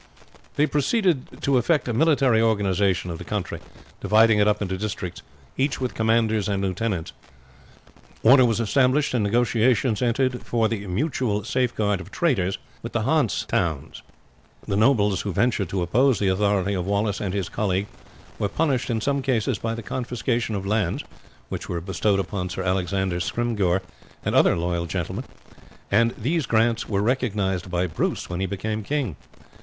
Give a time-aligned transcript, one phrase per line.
[0.55, 3.59] They proceeded to effect a military organization of the country,
[3.99, 5.21] dividing it up into districts,
[5.57, 7.13] each with commanders and lieutenants.
[8.23, 13.03] Order was established and negotiations entered into for the mutual safeguard of traders with the
[13.03, 14.01] Hanse towns.
[14.67, 17.85] The nobles who ventured to oppose the authority of Wallace and his colleague
[18.39, 21.03] were punished in some cases by the confiscation of lands,
[21.49, 23.83] which were bestowed upon Sir Alexander Scrymgeour
[24.25, 25.25] and other loyal gentlemen,
[25.91, 29.15] and these grants were recognized by Bruce when he became king.